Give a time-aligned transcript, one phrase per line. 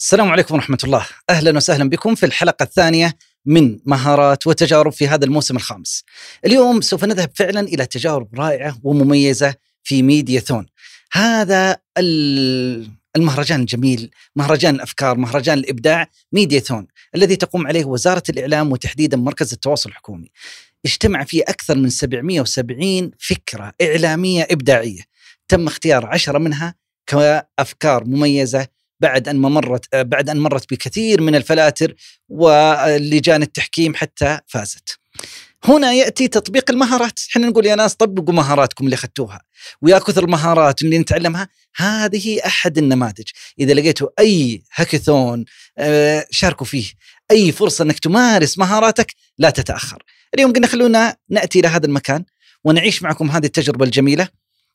[0.00, 1.06] السلام عليكم ورحمة الله.
[1.30, 6.04] أهلا وسهلا بكم في الحلقة الثانية من مهارات وتجارب في هذا الموسم الخامس.
[6.46, 10.66] اليوم سوف نذهب فعلا إلى تجارب رائعة ومميزة في ميديا ثون
[11.12, 11.76] هذا
[13.16, 19.52] المهرجان الجميل مهرجان الأفكار مهرجان الإبداع ميديا ثون الذي تقوم عليه وزارة الإعلام وتحديدا مركز
[19.52, 20.30] التواصل الحكومي.
[20.84, 25.02] اجتمع فيه أكثر من 770 فكرة إعلامية إبداعية.
[25.48, 26.74] تم اختيار عشرة منها
[27.06, 31.94] كأفكار مميزة بعد أن مرت بعد أن مرت بكثير من الفلاتر
[32.28, 34.98] ولجان التحكيم حتى فازت.
[35.64, 39.40] هنا يأتي تطبيق المهارات، إحنا نقول يا ناس طبقوا مهاراتكم اللي أخذتوها.
[39.82, 43.24] ويا كثر المهارات اللي نتعلمها هذه أحد النماذج،
[43.58, 45.44] إذا لقيتوا أي هاكاثون
[45.78, 46.86] آه، شاركوا فيه،
[47.30, 50.02] أي فرصة إنك تمارس مهاراتك لا تتأخر.
[50.34, 52.24] اليوم قلنا خلونا نأتي إلى هذا المكان
[52.64, 54.28] ونعيش معكم هذه التجربة الجميلة.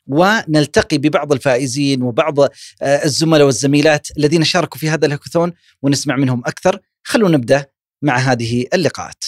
[0.08, 2.50] ونلتقي ببعض الفائزين وبعض آه،
[2.82, 6.80] الزملاء والزميلات الذين شاركوا في هذا الهاكاثون ونسمع منهم أكثر.
[7.04, 7.66] خلونا نبدأ
[8.02, 9.24] مع هذه اللقاءات.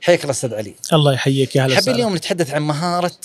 [0.00, 0.74] حياك الله أستاذ علي.
[0.92, 3.20] الله يحييك يا هلا حابين اليوم نتحدث عن مهارة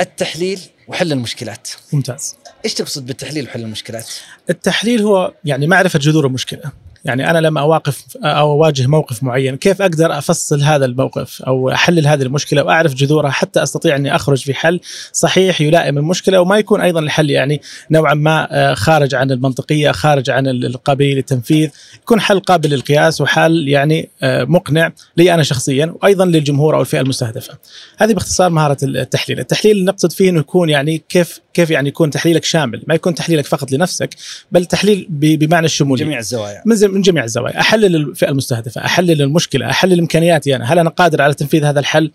[0.00, 1.68] التحليل وحل المشكلات.
[1.92, 2.36] ممتاز.
[2.64, 4.10] إيش تقصد بالتحليل وحل المشكلات؟
[4.50, 6.72] التحليل هو يعني معرفة جذور المشكلة.
[7.04, 9.56] يعني أنا لما أواقف أو أواجه موقف معين.
[9.56, 14.42] كيف أقدر أفصل هذا الموقف أو أحلل هذه المشكلة وأعرف جذورها حتى أستطيع أني أخرج
[14.42, 14.80] في حل
[15.12, 20.30] صحيح يلائم المشكلة وما يكون أيضا الحل يعني نوعا ما آه، خارج عن المنطقية خارج
[20.30, 21.70] عن القابليه للتنفيذ
[22.02, 27.00] يكون حل قابل للقياس وحل يعني آه، مقنع لي أنا شخصيا وأيضا للجمهور أو الفئة
[27.00, 27.58] المستهدفة.
[27.98, 29.40] هذه باختصار مهارة التحليل.
[29.40, 32.82] التحليل نقصد فيه إنه يكون يعني كيف كيف يعني يكون تحليلك شامل.
[32.86, 34.10] ما يكون تحليلك فقط لنفسك
[34.52, 36.04] بل تحليل بمعنى الشمولية.
[36.04, 36.62] جميع الزوايا.
[36.66, 41.22] من, من جميع الزوايا أحلل الفئة المستهدفة أحلل المشكلة أحلل امكانياتي أنا هل أنا قادر
[41.22, 42.10] على تنفيذ هذا الحل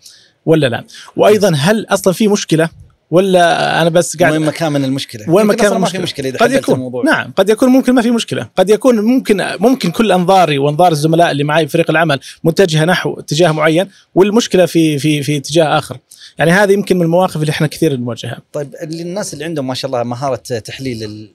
[0.46, 0.84] ولا لا
[1.16, 2.68] وأيضا هل أصلا في مشكلة
[3.10, 6.52] ولا أنا بس قاعد وين مكان من المشكلة؟ وين مكان من المشكلة؟ مشكلة إذا قد
[6.52, 7.04] يكون الموضوع.
[7.04, 11.30] نعم قد يكون ممكن ما في مشكلة، قد يكون ممكن ممكن كل أنظاري وأنظار الزملاء
[11.30, 15.98] اللي معي في فريق العمل متجهة نحو اتجاه معين والمشكلة في في في اتجاه آخر.
[16.38, 18.42] يعني هذه يمكن من المواقف اللي إحنا كثير نواجهها.
[18.52, 21.28] طيب الناس اللي عندهم ما شاء الله مهارة تحليل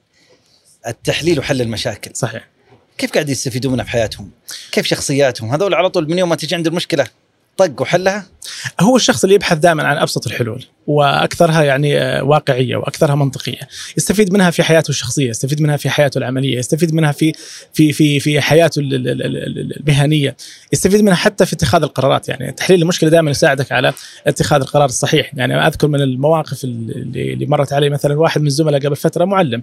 [0.86, 2.10] التحليل وحل المشاكل.
[2.14, 2.53] صحيح.
[2.98, 4.30] كيف قاعد يستفيدون منها في حياتهم؟
[4.72, 7.06] كيف شخصياتهم؟ هذول على طول من يوم ما تجي عند المشكلة
[7.56, 8.26] طق وحلها؟
[8.80, 13.68] هو الشخص اللي يبحث دائما عن أبسط الحلول وأكثرها يعني آه، واقعية وأكثرها منطقية.
[13.96, 17.32] يستفيد منها في حياته الشخصية يستفيد منها في حياته العملية يستفيد منها في
[17.72, 20.36] في في في حياته المهنية.
[20.72, 22.28] يستفيد منها حتى في اتخاذ القرارات.
[22.28, 23.92] يعني تحليل المشكلة دائما يساعدك على
[24.26, 25.30] اتخاذ القرار الصحيح.
[25.34, 29.62] يعني أذكر من المواقف اللي مرت علي مثلا واحد من الزملاء قبل فترة معلم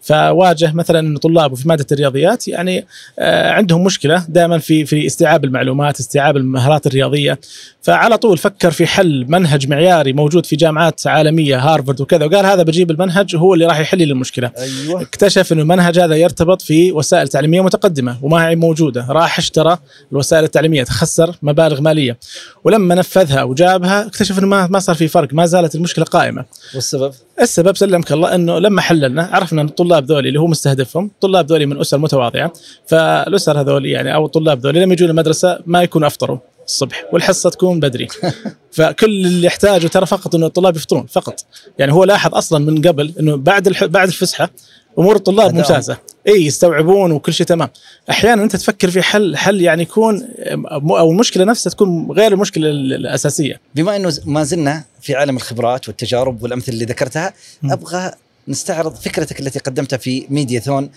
[0.00, 2.86] فواجه مثلا طلابه في مادة الرياضيات يعني
[3.18, 7.38] آه، عندهم مشكلة دائما في في استيعاب المعلومات استيعاب المهارات الرياضية.
[7.82, 12.62] فعلى طول فكر في حل منهج معياري موجود في جامعات عالمية هارفرد وكذا وقال هذا
[12.62, 14.50] بجيب المنهج هو اللي راح يحل لي المشكلة.
[14.58, 15.02] أيوة.
[15.02, 19.78] اكتشف إنه المنهج هذا يرتبط في وسائل تعليمية متقدمة وما هي موجودة راح اشترى
[20.12, 22.18] الوسائل التعليمية تخسر مبالغ مالية.
[22.64, 26.44] ولما نفذها وجابها اكتشف إنه ما ما صار في فرق ما زالت المشكلة قائمة.
[26.74, 31.46] والسبب؟ السبب سلمك الله إنه لما حللنا عرفنا إن الطلاب ذولي اللي هو مستهدفهم طلاب
[31.46, 32.52] ذولي من أسر متواضعة
[32.86, 36.38] فالأسر هذول يعني أو الطلاب ذولي لما يجون المدرسة ما يكونوا أفطروا.
[36.72, 38.08] الصبح والحصة تكون بدري.
[38.72, 41.44] فكل اللي يحتاجه ترى فقط إنه الطلاب يفطرون فقط.
[41.78, 43.84] يعني هو لاحظ أصلا من قبل إنه بعد الح...
[43.84, 44.50] بعد الفسحة
[44.98, 45.96] أمور الطلاب ممتازة.
[46.28, 47.68] إي يستوعبون وكل شيء تمام.
[48.10, 50.28] أحيانا أنت تفكر في حل حل يعني يكون
[50.90, 53.60] أو المشكلة نفسها تكون غير المشكلة الأساسية.
[53.74, 57.32] بما إنه ما زلنا في عالم الخبرات والتجارب والأمثلة اللي ذكرتها
[57.64, 58.10] أبغى
[58.48, 60.90] نستعرض فكرتك التي قدمتها في ميدياثون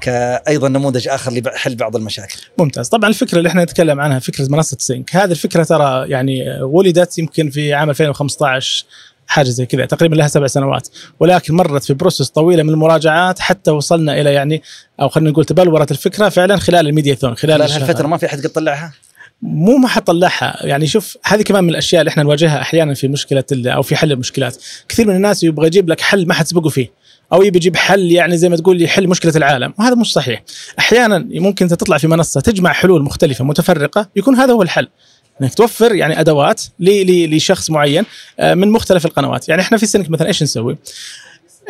[0.00, 2.36] كايضا نموذج آخر لحل بعض المشاكل.
[2.58, 7.18] ممتاز، طبعا الفكرة اللي إحنا نتكلم عنها فكرة منصة سينك، هذه الفكرة ترى يعني ولدت
[7.18, 8.84] يمكن في عام 2015
[9.30, 10.88] حاجة زي كذا تقريبا لها سبع سنوات
[11.20, 14.62] ولكن مرت في process طويلة من المراجعات حتى وصلنا إلى يعني
[15.00, 18.48] أو خلينا نقول تبلورت الفكرة فعلا خلال الميدياثون خلال, خلال هالفترة ما في أحد قد
[18.48, 18.92] طلعها؟
[19.42, 20.66] مو ما حطلعها.
[20.66, 24.12] يعني شوف هذه كمان من الأشياء اللي إحنا نواجهها أحيانا في مشكلة أو في حل
[24.12, 24.56] المشكلات.
[24.88, 26.92] كثير من الناس يبغى يجيب لك حل ما حد سبقه فيه.
[27.32, 29.74] أو يبي يجيب حل يعني زي ما تقول يحل مشكلة العالم.
[29.78, 30.42] وهذا مش صحيح.
[30.78, 34.88] أحيانا ممكن أنت تطلع في منصة تجمع حلول مختلفة متفرقة يكون هذا هو الحل.
[35.42, 38.04] إنك توفر يعني أدوات لشخص معين
[38.40, 39.48] آه، من مختلف القنوات.
[39.48, 40.76] يعني إحنا في سنك مثلا إيش نسوي؟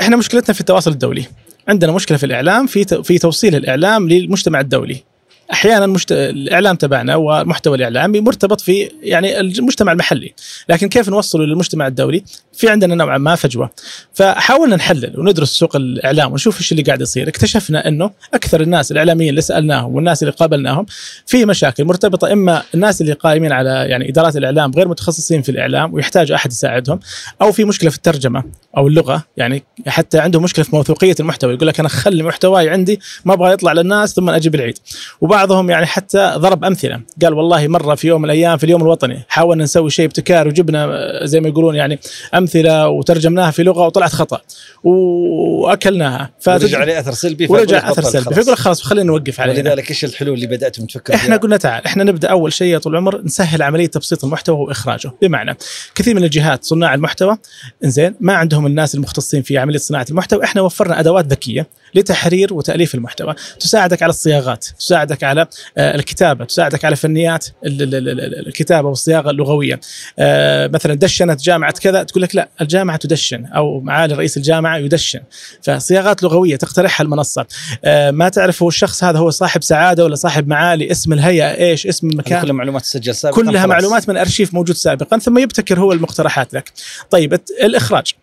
[0.00, 1.24] إحنا مشكلتنا في التواصل الدولي.
[1.68, 5.09] عندنا مشكلة في الإعلام في في توصيل الإعلام للمجتمع الدولي.
[5.52, 6.12] أحيانا مشت...
[6.12, 10.34] الإعلام تبعنا والمحتوى الاعلامي مرتبط في يعني المجتمع المحلي،
[10.68, 13.70] لكن كيف نوصله للمجتمع الدولي؟ في عندنا نوعا ما فجوة.
[14.14, 19.30] فحاولنا نحلل وندرس سوق الإعلام ونشوف إيش اللي قاعد يصير، اكتشفنا إنه أكثر الناس الإعلاميين
[19.30, 20.86] اللي سألناهم والناس اللي قابلناهم
[21.26, 25.94] في مشاكل مرتبطة إما الناس اللي قائمين على يعني إدارات الإعلام غير متخصصين في الإعلام
[25.94, 27.00] ويحتاجوا أحد يساعدهم،
[27.42, 28.44] أو في مشكلة في الترجمة،
[28.76, 33.00] أو اللغة يعني حتى عنده مشكلة في موثوقية المحتوى يقول لك أنا خلي محتواي عندي
[33.24, 34.78] ما أبغى يطلع للناس ثم أجيب العيد.
[35.20, 39.22] وبعضهم يعني حتى ضرب أمثلة قال والله مرة في يوم من الأيام في اليوم الوطني
[39.28, 41.98] حاولنا نسوي شيء ابتكار وجبنا آه، زي ما يقولون يعني
[42.34, 44.40] أمثلة وترجمناها في لغة وطلعت خطأ
[44.84, 46.30] وأكلناها.
[46.46, 50.34] ورجع عليه أثر سلبي ورجع أثر سلبي فيقول خلاص خلينا نوقف عليه ولذلك إيش الحلول
[50.34, 53.86] اللي بداتم تفكروا إحنا قلنا تعال إحنا نبدأ أول شيء يا طول العمر نسهل عملية
[53.86, 55.12] تبسيط المحتوى وإخراجه.
[55.22, 55.56] بمعنى
[55.94, 57.38] كثير من الجهات صناع المحتوى
[57.84, 60.44] إنزين ما عندهم الناس المختصين في عملية صناعة المحتوى.
[60.44, 63.34] إحنا وفرنا أدوات ذكية لتحرير وتأليف المحتوى.
[63.60, 65.46] تساعدك على الصياغات تساعدك على
[65.78, 69.80] آه، الكتابة تساعدك على فنيات الكتابة والصياغة اللغوية.
[70.18, 75.20] آه، مثلا دشنت جامعة كذا تقول لك لا الجامعة تدشن أو معالي رئيس الجامعة يدشن.
[75.62, 77.46] فصياغات لغوية تقترحها المنصة.
[77.84, 81.86] آه، ما تعرف هو الشخص هذا هو صاحب سعادة ولا صاحب معالي اسم الهيئة إيش
[81.86, 82.42] اسم المكان.
[82.42, 86.72] كلها معلومات تسجل سابقا كلها معلومات من أرشيف موجود سابقا ثم يبتكر هو المقترحات لك.
[87.10, 88.14] طيب الإخراج.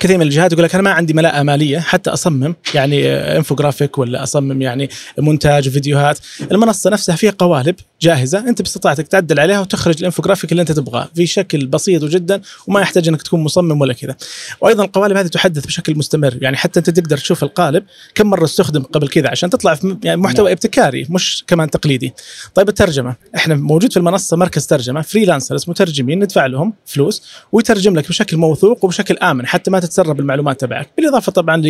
[0.00, 4.22] كثير من الجهات يقول لك أنا ما عندي ملاءة مالية حتى أصمم يعني انفوجرافيك ولا
[4.22, 6.18] أصمم يعني مونتاج فيديوهات.
[6.52, 7.74] المنصة نفسها فيها قوالب.
[8.00, 11.08] جاهزة أنت باستطاعتك تعدل عليها وتخرج الإنفوجرافيك اللي أنت تبغاه.
[11.14, 14.16] في شكل بسيط جدا وما يحتاج إنك تكون مصمم ولا كذا.
[14.60, 16.38] وأيضا القوالب هذه تحدث بشكل مستمر.
[16.40, 17.84] يعني حتى أنت تقدر تشوف القالب
[18.14, 20.52] كم مرة استخدم قبل كذا عشان تطلع في يعني محتوى نعم.
[20.52, 22.14] ابتكاري مش كمان تقليدي.
[22.54, 23.16] طيب الترجمة.
[23.36, 27.22] إحنا موجود في المنصة مركز ترجمة freelancers مترجمين ندفع لهم فلوس
[27.52, 30.90] ويترجم لك بشكل موثوق وبشكل آمن حتى ما تتسرب المعلومات تبعك.
[30.96, 31.62] بالإضافة طبعا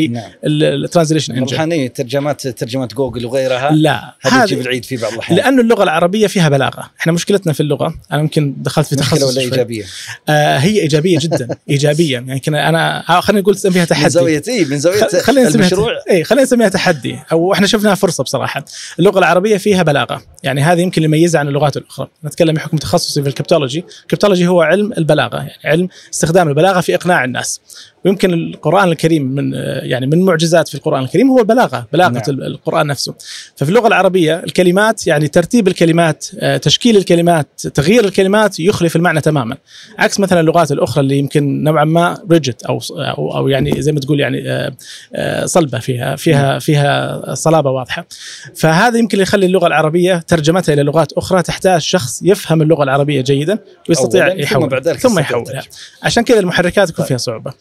[0.44, 3.72] لل translation engine روحانيه ترجمات ترجمات جوجل وغيرها.
[3.72, 4.14] لا.
[4.20, 5.38] هذه تجيب العيد في بعض الأحيان.
[5.38, 6.90] لأنه اللغة العربية فيها بلاغة.
[7.00, 9.84] إحنا مشكلتنا في اللغة أنا يمكن دخلت في تخصص ولا إيجابية؟
[10.28, 14.04] آه هي إيجابية جدا ايجابيه يعني أنا آه، خلينا نقول نسميها تحدي.
[14.04, 17.18] من زاوية اي من زاوية خلينا المشروع؟ اي خلينا نسميها تحدي.
[17.32, 18.64] أو إحنا شفناها فرصة بصراحة.
[18.98, 20.22] اللغة العربية فيها بلاغة.
[20.42, 22.08] يعني هذه يمكن اللي يميزها عن اللغات الأخرى.
[22.24, 26.80] نتكلم بحكم تخصصي في ال cryptology ال cryptology هو علم البلاغة يعني علم استخدام البلاغة
[26.80, 27.60] في إقناع الناس.
[28.06, 32.22] ويمكن القرآن الكريم من يعني من معجزات في القرآن الكريم هو البلاغة بلاغة نعم.
[32.28, 33.14] القرآن نفسه
[33.56, 39.56] ففي اللغة العربية الكلمات يعني ترتيب الكلمات آه، تشكيل الكلمات تغيير الكلمات يخلف المعنى تماما
[39.98, 44.00] عكس مثلا اللغات الأخرى اللي يمكن نوعا ما ريجت أو أو, أو يعني زي ما
[44.00, 44.72] تقول يعني آه،
[45.14, 46.58] آه، صلبة فيها فيها نعم.
[46.58, 48.06] فيها صلابة واضحة
[48.54, 53.20] فهذا يمكن اللي يخلي اللغة العربية ترجمتها إلى لغات أخرى تحتاج شخص يفهم اللغة العربية
[53.20, 53.58] جيدا
[53.88, 55.62] ويستطيع يحول ثم, بعد ذلك ثم يحولها
[56.02, 57.08] عشان كذا المحركات يكون طيب.
[57.08, 57.52] فيها صعوبة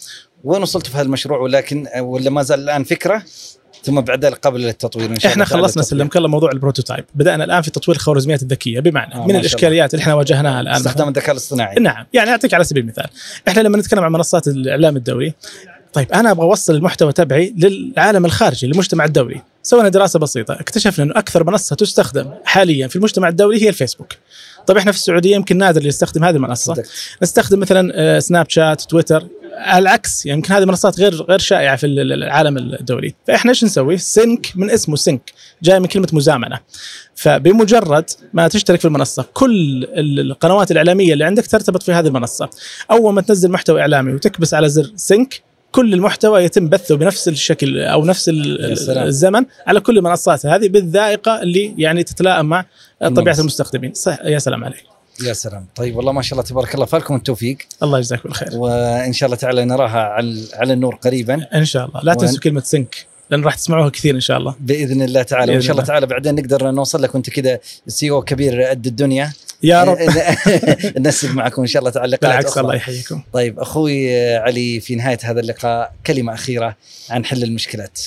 [0.46, 3.24] وين وصلت في هذا المشروع ولكن ولا ما زال الآن فكرة
[3.84, 7.06] ثم بعد ذلك قبل للتطوير إن شاء إحنا خلصنا سلمك الله موضوع البروتوتايب.
[7.16, 8.80] بدأنا الآن في تطوير الخوارزميات الذكية.
[8.80, 11.76] بمعنى آه من الإشكاليات اللي إحنا واجهناها الآن استخدام الذكاء الاصطناعي.
[11.76, 13.08] نعم يعني أعطيك على سبيل المثال.
[13.48, 15.34] إحنا لما نتكلم عن منصات الإعلام الدولي
[15.94, 19.42] طيب أنا أبغى أوصل المحتوى تبعي للعالم الخارجي للمجتمع الدولي.
[19.64, 24.14] سوينا دراسة بسيطة اكتشفنا إنه أكثر منصة تستخدم حاليا في المجتمع الدولي هي الفيسبوك.
[24.68, 26.84] طيب إحنا في السعودية يمكن نادر اللي يستخدم هذه المنصة.
[27.24, 29.28] نستخدم مثلا سناب شات تويتر.
[29.78, 33.14] العكس يعني يمكن هذه منصات غير غير شائعة في العالم الدولي.
[33.28, 35.32] فإحنا إيش نسوي؟ Sync من اسمه sync
[35.64, 36.60] جاي من كلمة مزامنة.
[37.16, 42.50] فبمجرد ما تشترك في المنصة كل القنوات الإعلامية اللي عندك ترتبط في هذه المنصة.
[42.92, 47.80] أول ما تنزل محتوى إعلامي وتكبس على زر sync كل المحتوى يتم بثه بنفس الشكل
[47.80, 48.32] أو نفس
[48.90, 52.66] الزمن على كل المنصات هذه بالذائقة اللي يعني تتلائم مع
[53.02, 53.94] طبيعة المستخدمين.
[54.24, 54.95] يا سلام عليك.
[55.24, 55.66] يا سلام.
[55.76, 57.58] طيب والله ما شاء الله تبارك الله فالكم التوفيق.
[57.84, 61.48] الله يجزاكم الخير وإن شاء الله تعالى نراها على على النور قريبا.
[61.56, 62.02] إن شاء الله.
[62.04, 64.56] لا تنسوا كلمة سنك لأن راح تسمعوها كثير إن شاء الله.
[64.60, 65.52] بإذن الله تعالى.
[65.52, 69.34] وإن شاء الله تعالى بعدين نقدر نوصل لك وأنت كذا سي أو كبير قد الدنيا.
[69.66, 69.98] يا رب.
[71.08, 73.22] نسق معكم إن شاء الله تعالى بالعكس الله يحييكم.
[73.34, 76.76] طيب أخوي علي في نهاية هذا اللقاء كلمة أخيرة
[77.10, 78.00] عن حل المشكلات.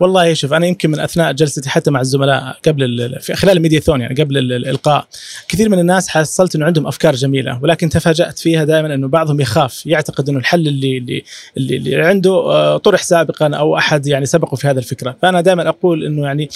[0.00, 4.22] والله شوف أنا يمكن من أثناء جلستي حتى مع الزملاء قبل في خلال الميدياثون يعني
[4.22, 5.06] قبل الإلقاء
[5.48, 9.86] كثير من الناس حصلت إنه عندهم أفكار جميلة ولكن تفاجأت فيها دائما إنه بعضهم يخاف
[9.86, 10.98] يعتقد إنه الحل اللي
[11.56, 15.16] اللي اللي, عنده آه، طرح سابقا أو أحد يعني سبقه في هذا الفكرة.
[15.22, 16.48] فأنا دائما أقول إنه يعني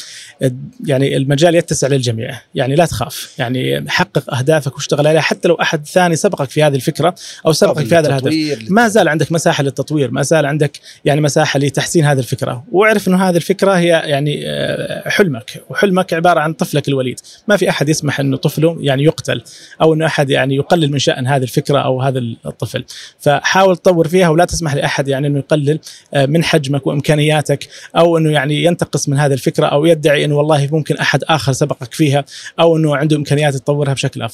[0.87, 5.87] يعني المجال يتسع للجميع يعني لا تخاف يعني حقق أهدافك واشتغل عليها حتى لو أحد
[5.87, 7.15] ثاني سبقك في هذه الفكرة
[7.47, 11.59] أو سبقك في هذا الهدف ما زال عندك مساحة للتطوير ما زال عندك يعني مساحة
[11.59, 12.65] لتحسين هذه الفكرة.
[12.73, 17.21] واعرف إنه هذه الفكرة هي يعني آه، حلمك وحلمك عبارة عن طفلك الوليد.
[17.49, 19.43] ما في أحد يسمح إنه طفله يعني يقتل
[19.83, 22.85] أو إنه أحد يعني يقلل من شأن هذه الفكرة أو هذا الطفل.
[23.19, 25.79] فحاول تطور فيها ولا تسمح لأحد يعني إنه يقلل
[26.15, 30.69] آه، من حجمك وإمكانياتك أو إنه يعني ينتقص من هذه الفكرة أو يدعي إنه والله
[30.73, 32.25] ممكن أحد آخر سبقك فيها
[32.61, 34.30] أو إنه عنده إمكانيات يطورها بشكل افضل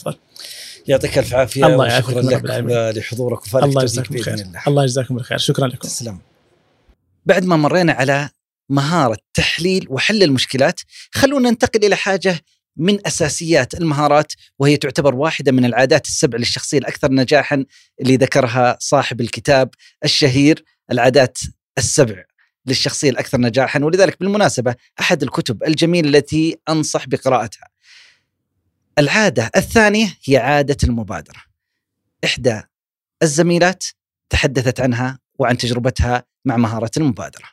[0.88, 2.42] يعطيك ألف عافية الله يعافيك لك
[2.96, 4.62] لحضورك وفالك الله يجزاكم الخير الله.
[4.66, 5.38] الله يجزاكم بالخير.
[5.38, 5.78] شكرا لكم.
[5.78, 6.18] تسلم
[7.26, 8.28] بعد ما مرينا على
[8.68, 10.80] مهارة تحليل وحل المشكلات
[11.14, 12.40] خلونا ننتقل إلى حاجة
[12.76, 17.64] من أساسيات المهارات وهي تعتبر واحدة من العادات السبع للشخصية الأكثر نجاحا
[18.00, 19.70] اللي ذكرها صاحب الكتاب
[20.04, 21.38] الشهير العادات
[21.78, 22.24] السبع
[22.66, 23.80] للشخصية الأكثر نجاحا.
[23.80, 27.68] ولذلك بالمناسبة أحد الكتب الجميلة التي أنصح بقراءتها.
[28.98, 31.42] العادة الثانية هي عادة المبادرة.
[32.24, 32.62] إحدى
[33.22, 33.84] الزميلات
[34.30, 37.44] تحدثت عنها وعن تجربتها مع مهارة المبادرة.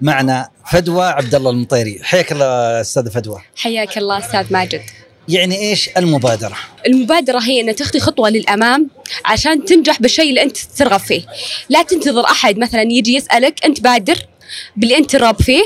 [0.00, 3.42] معنا فدوى عبد الله المطيري، حياك الله أستاذ فدوى.
[3.56, 4.82] حياك الله أستاذ ماجد.
[5.28, 8.90] يعني إيش المبادرة؟ المبادرة هي أن تاخذي خطوة للأمام
[9.24, 11.22] عشان تنجح بالشيء اللي أنت ترغب فيه.
[11.68, 14.26] لا تنتظر أحد مثلا يجي يسألك أنت بادر
[14.76, 15.64] باللي أنت ترغب فيه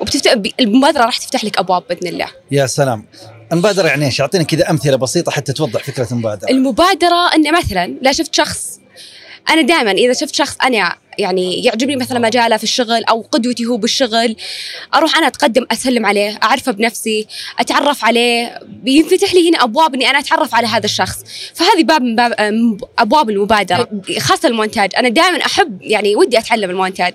[0.00, 2.28] وبتفتح المبادرة راح تفتح لك أبواب بإذن الله.
[2.50, 3.06] يا سلام.
[3.52, 6.50] المبادره يعني إيش؟ اعطينا كذا أمثلة بسيطة حتى توضح فكرة المبادرة.
[6.50, 8.73] المبادرة أن مثلا لا شفت شخص
[9.50, 13.76] أنا دائما إذا شفت شخص أنا يعني يعجبني مثلا مجاله في الشغل أو قدوتي هو
[13.76, 14.36] بالشغل
[14.94, 17.26] أروح أنا أتقدم أسلم عليه أعرفه بنفسي
[17.58, 21.18] أتعرف عليه بينفتح لي هنا أبواب إني أنا أتعرف على هذا الشخص.
[21.54, 22.34] فهذه باب من باب
[22.98, 24.90] أبواب المبادرة خاصة المونتاج.
[24.96, 27.14] أنا دائما أحب يعني ودي أتعلم المونتاج.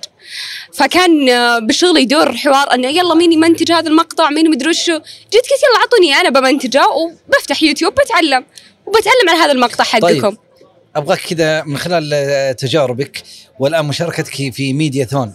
[0.74, 1.26] فكان
[1.66, 4.92] بالشغل يدور حوار إنه يلا مين يمنتج هذا المقطع مين مدري وشو
[5.32, 8.44] جيت قلت يلا أعطوني أنا بمنتجه وبفتح يوتيوب بتعلم
[8.86, 10.06] وبتعلم على هذا المقطع حقكم.
[10.06, 10.49] طيب.
[10.96, 13.22] أبغاك كذا من خلال تجاربك
[13.58, 15.34] والآن مشاركتك في ميدياثون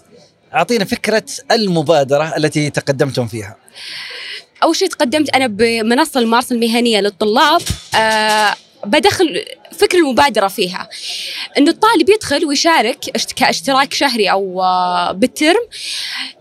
[0.54, 3.56] أعطينا فكرة المبادرة التي تقدمتم فيها.
[4.64, 7.62] أول شيء تقدمت أنا بمنصة الممارسه المهنية للطلاب
[7.96, 9.46] أه بدخل
[9.78, 10.90] فكر المبادرة فيها.
[11.58, 13.00] إنه الطالب يدخل ويشارك
[13.36, 15.68] كاشتراك شهري أو آه، بال term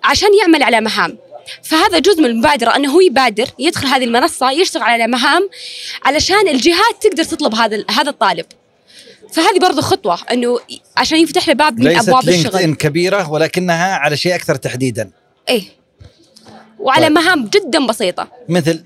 [0.05, 1.19] عشان يعمل على مهام.
[1.63, 5.49] فهذا جزء من المبادرة أنه هو يبادر يدخل هذه المنصة يشتغل على مهام
[6.05, 8.47] علشان الجهات تقدر تطلب هذا هذا الطالب.
[9.35, 10.59] فهذه برضو خطوة إنه
[10.97, 12.67] عشان يفتح له باب من أبواب الشغل.
[12.67, 15.11] ليست كبيرة ولكنها على شيء أكثر تحديدا.
[15.49, 15.63] إيه.
[16.79, 17.13] وعلى طيب.
[17.13, 18.29] مهام جدا بسيطة.
[18.49, 18.85] مثل؟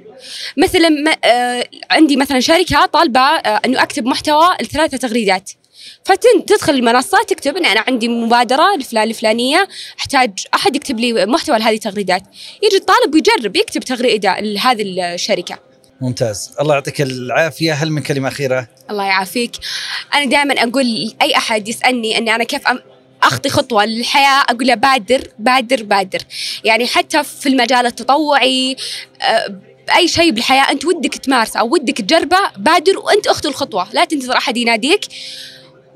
[0.57, 0.89] مثلا
[1.25, 5.51] آه عندي مثلا شركة طالبة آه إنه أكتب محتوى لثلاثة تغريدات.
[6.05, 11.75] فتدخل المنصة تكتب إن أنا عندي مبادرة الفلان الفلانية أحتاج أحد يكتب لي محتوى لهذه
[11.75, 12.23] التغريدات.
[12.63, 15.68] يجي الطالب ويجرب يكتب تغريدة لهذه الشركة.
[16.01, 16.51] ممتاز.
[16.61, 17.73] الله يعطيك العافية.
[17.73, 19.53] هل من كلمة أخيرة؟ الله يعافيك.
[20.15, 22.63] أنا دائما أقول اي أحد يسألني إني أنا كيف
[23.23, 26.19] أخطي خطوة للحياة أقول له بادر بادر بادر.
[26.65, 28.77] يعني حتى في المجال التطوعي
[29.23, 29.61] آه،
[29.97, 33.89] أي شيء بالحياة أنت ودك تمارسه أو ودك تجربه بادر وأنت اخطو الخطوة.
[33.93, 35.01] لا تنتظر أحد يناديك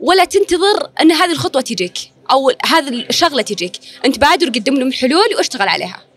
[0.00, 1.99] ولا تنتظر إن هذه الخطوة تجيك
[2.30, 3.73] أو هذه الشغلة تجيك.
[4.04, 6.12] أنت بادر قدم لهم الحلول واشتغل عليها.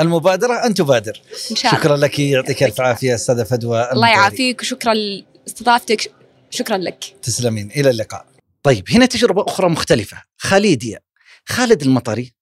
[0.00, 1.20] المبادرة أن تبادر.
[1.50, 1.82] إن شاء الله.
[1.82, 6.12] شكرا لك يعطيك ألف عافية أستاذة فدوى الله يعافيك وشكرا لاستضافتك
[6.50, 7.04] شكرا لك.
[7.22, 7.70] تسلمين.
[7.70, 8.26] إلى اللقاء.
[8.62, 10.22] طيب هنا تجربة أخرى مختلفة.
[10.38, 11.00] خالديا
[11.46, 12.32] خالد المطري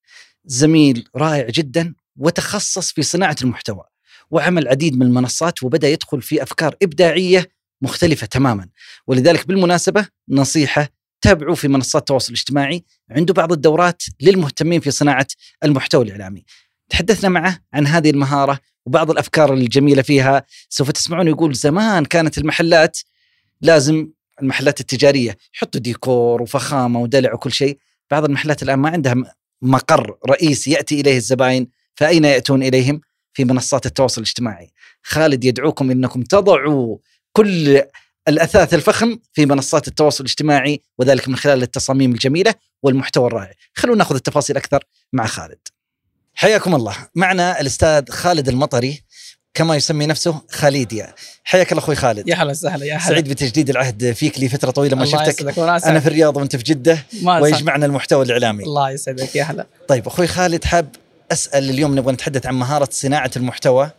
[0.45, 3.85] زميل رائع جدا وتخصص في صناعة المحتوى
[4.31, 7.49] وعمل عديد من المنصات وبدأ يدخل في أفكار إبداعية
[7.83, 8.69] مختلفة تماما.
[9.07, 10.89] ولذلك بالمناسبة نصيحة
[11.21, 15.27] تابعوا في منصات التواصل الاجتماعي عنده بعض الدورات للمهتمين في صناعة
[15.65, 16.45] المحتوى الإعلامي.
[16.95, 20.43] تحدثنا معه عن هذه المهارة وبعض الأفكار الجميلة فيها.
[20.69, 22.99] سوف تسمعون يقول زمان كانت المحلات
[23.61, 24.09] لازم
[24.43, 27.79] المحلات التجارية يحطوا ديكور وفخامة ودلع وكل شيء.
[28.11, 29.15] بعض المحلات الآن ما عندها
[29.63, 33.01] مقر رئيسي يأتي إليه الزباين فأين يأتون إليهم؟
[33.33, 34.71] في منصات التواصل الاجتماعي.
[35.03, 36.99] خالد يدعوكم أنكم تضعوا
[37.33, 37.83] كل
[38.29, 43.53] الأثاث الفخم في منصات التواصل الاجتماعي وذلك من خلال التصاميم الجميلة والمحتوى الرائع.
[43.75, 45.74] خلونا ناخذ التفاصيل أكثر مع خالد.
[46.35, 46.97] حياكم الله.
[47.15, 49.05] معنا الأستاذ خالد المطري
[49.55, 51.15] كما يسمي نفسه خاليديا
[51.45, 52.29] حياك الله أخوي خالد.
[52.29, 53.09] يا هلا وسهلا يا هلا.
[53.09, 55.59] سعيد بتجديد العهد فيك لي فترة طويلة ما شفتك.
[55.59, 58.65] أنا في الرياض وأنت في جدة ويجمعنا المحتوى الإعلامي.
[58.65, 59.67] الله يسعدك يا هلا.
[59.89, 60.89] طيب أخوي خالد حاب
[61.33, 63.91] أسأل اليوم نبغى نتحدث عن مهارة صناعة المحتوى.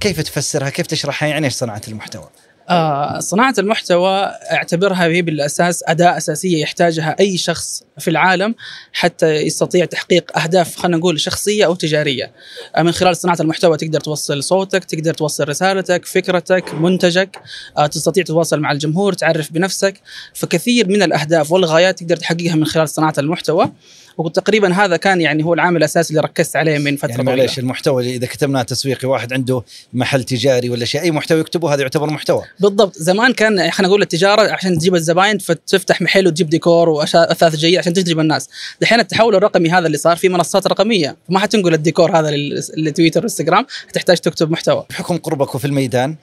[0.00, 2.28] كيف تفسرها؟ كيف تشرحها؟ يعني إيش صناعة المحتوى؟
[2.72, 4.20] آه صناعة المحتوى
[4.52, 8.54] اعتبرها هي بالأساس أداة أساسية يحتاجها أي شخص في العالم
[8.92, 12.32] حتى يستطيع تحقيق أهداف خلينا نقول شخصية أو تجارية.
[12.76, 17.38] آه من خلال صناعة المحتوى تقدر توصل صوتك تقدر توصل رسالتك فكرتك منتجك
[17.78, 20.00] آه تستطيع تتواصل مع الجمهور تعرف بنفسك.
[20.34, 23.72] فكثير من الأهداف والغايات تقدر تحققها من خلال صناعة المحتوى.
[24.18, 28.02] وتقريبا هذا كان يعني هو العامل الأساسي اللي ركزت عليه من فترة يعني معلش المحتوى
[28.02, 32.10] اللي إذا كتبناه تسويقي واحد عنده محل تجاري ولا شيء أي محتوى يكتبه هذا يعتبر
[32.10, 32.42] محتوى.
[32.60, 32.98] بالضبط.
[32.98, 37.92] زمان كان خلينا نقول التجارة عشان تجيب الزباين فتفتح محل وتجيب ديكور واثاث جيد عشان
[37.92, 38.48] تجذب الناس.
[38.80, 41.16] دحين التحول الرقمي هذا اللي صار في منصات رقمية.
[41.28, 42.30] ما حتنقل الديكور هذا
[42.76, 44.86] لتويتر وانستغرام تحتاج تكتب محتوى.
[44.90, 46.16] بحكم قربك في الميدان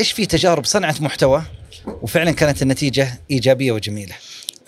[0.00, 1.42] إيش في تجارب صنعت محتوى
[2.02, 4.14] وفعلا كانت النتيجة إيجابية وجميلة؟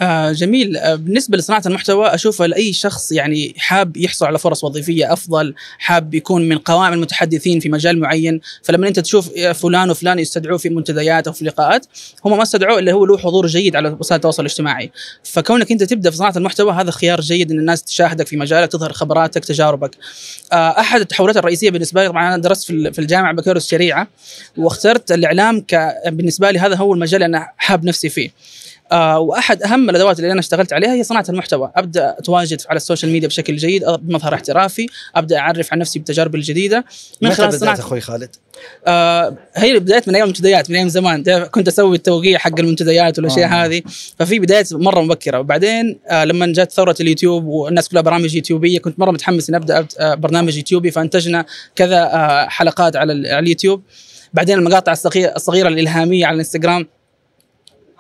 [0.01, 0.77] آه جميل.
[0.77, 6.15] آه بالنسبة لصناعة المحتوى أشوفها لأي شخص يعني حاب يحصل على فرص وظيفية أفضل حاب
[6.15, 11.27] يكون من قوائم المتحدثين في مجال معين فلما أنت تشوف فلان وفلان يستدعوه في منتديات
[11.27, 11.87] أو في لقاءات
[12.25, 14.91] هم ما استدعوه إلا هو له حضور جيد على وسائل التواصل الاجتماعي.
[15.25, 18.93] فكونك أنت تبدأ في صناعة المحتوى هذا خيار جيد أن الناس تشاهدك في مجالك تظهر
[18.93, 19.91] خبراتك تجاربك.
[20.53, 24.09] آه أحد التحولات الرئيسية بالنسبة لي طبعا أنا درست في الجامعة بكالوريوس شريعة
[24.57, 28.31] واخترت الإعلام ك بالنسبة لي هذا هو المجال اللي أنا حاب نفسي فيه.
[28.93, 32.82] آه وأحد أهم الأدوات اللي أنا اشتغلت عليها هي صناعة المحتوى، أبدأ أتواجد على ال
[32.82, 36.85] social media بشكل جيد بمظهر احترافي، أبدأ أعرف عن نفسي بتجاربي الجديدة.
[37.23, 38.37] من خلال صناعه أخوي خالد؟
[38.87, 41.25] آه هي بدايات من أيام المنتديات من أيام زمان.
[41.45, 43.65] كنت أسوي التوقيع حق المنتديات والأشياء آه.
[43.65, 43.83] هذه.
[44.19, 45.39] ففي بدايات مرة مبكرة.
[45.39, 49.87] وبعدين آه لما جت ثورة اليوتيوب والناس كلها برامج يوتيوبية كنت مرة متحمس إني أبدأ
[49.99, 50.91] آه برنامج يوتيوبي.
[50.91, 51.45] فأنتجنا
[51.77, 53.83] كذا آه حلقات على اليوتيوب.
[54.35, 56.87] بعدين المقاطع الصغيره الصغيرة الإلهامية على الإنستغرام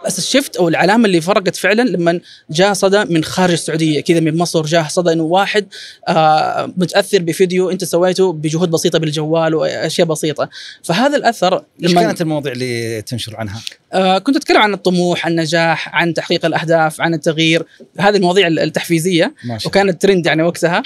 [0.06, 2.20] بس الشفت أو العلامة اللي فرقت فعلا لما
[2.50, 4.00] جاء صدى من خارج السعودية.
[4.00, 5.66] كذا من مصر جاء صدى إنه واحد
[6.08, 10.48] آه متأثر بفيديو أنت سويته بجهود بسيطة بالجوال وأشياء بسيطة.
[10.82, 13.60] فهذا الأثر إيش كانت المواضيع اللي تنشر عنها؟
[13.92, 17.62] آه كنت أتكلم عن الطموح، النجاح، عن تحقيق الأهداف، عن التغيير،
[17.98, 19.34] هذه المواضيع التحفيزية
[19.66, 20.82] وكانت ترند يعني وقتها.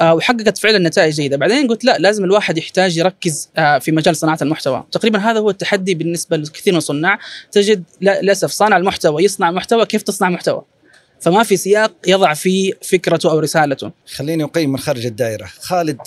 [0.00, 1.36] آه، وحققت فعلا نتائج جيدة.
[1.36, 4.84] بعدين قلت لا لازم الواحد يحتاج يركز آه، في مجال صناعة المحتوى.
[4.92, 7.18] تقريبا هذا هو التحدي بالنسبة لكثير من الصناع.
[7.52, 10.62] تجد للأسف صانع المحتوى يصنع محتوى كيف تصنع محتوى؟
[11.20, 13.90] فما في سياق يضع فيه فكرته أو رسالته.
[14.14, 15.46] خليني أقيم من خارج الدائرة.
[15.60, 16.00] خالد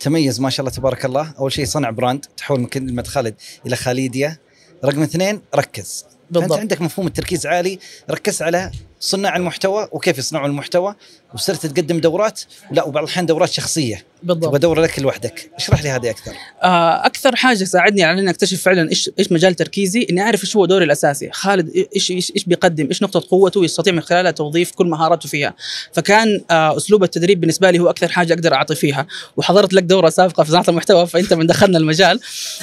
[0.00, 1.34] تميز ما شاء الله تبارك الله.
[1.38, 3.34] أول شيء صنع براند تحول من كلمة خالد
[3.66, 4.36] إلى خاليديا.
[4.84, 6.04] رقم اثنين ركز.
[6.30, 6.52] بالضبط.
[6.52, 7.78] انت عندك مفهوم التركيز عالي
[8.10, 10.94] ركز على صناع المحتوى وكيف يصنعوا المحتوى
[11.34, 12.40] وصرت تقدم دورات
[12.70, 14.04] لا وبعض الأحيان دورات شخصية.
[14.22, 14.44] بالضبط.
[14.44, 15.50] تبغى دورة لك لوحدك.
[15.56, 16.32] اشرح لي هذه أكثر.
[16.62, 20.56] آه أكثر حاجة ساعدني على إني أكتشف فعلا إيش إيش مجال تركيزي إني أعرف إيش
[20.56, 21.30] هو دوري الأساسي.
[21.32, 25.54] خالد إيش إيش, إيش بيقدم إيش نقطة قوته يستطيع من خلالها توظيف كل مهاراته فيها.
[25.92, 29.06] فكان آه أسلوب التدريب بالنسبة لي هو أكثر حاجة أقدر أعطي فيها.
[29.36, 32.20] وحضرت لك دورة سابقة في صناعه المحتوى فأنت من دخلنا المجال.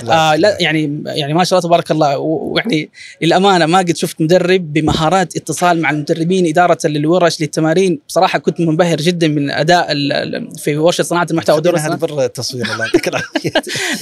[0.09, 2.17] آه لا يعني يعني ما شاء الله تبارك الله.
[2.17, 2.89] ويعني
[3.21, 5.89] للأمانة ما قد شفت مدرب بمهارات اتصال مع
[6.25, 7.99] المدربين إدارة للورش للتمارين.
[8.07, 9.87] بصراحة كنت منبهر جدا من أداء
[10.57, 13.51] في ورشة صناعة المحتوى ودرس هذا برا التصوير الله يعطيك العافيه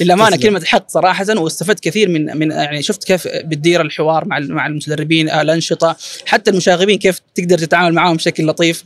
[0.00, 4.66] للأمانة كلمة حق صراحة واستفدت كثير من من يعني شفت كيف بتدير الحوار مع مع
[4.66, 8.84] المتدربين آه، الأنشطة حتى المشاغبين كيف تقدر تتعامل معهم بشكل لطيف.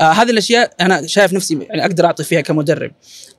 [0.00, 2.90] آه هذه الأشياء أنا شايف نفسي يعني أقدر أعطي فيها كمدرب.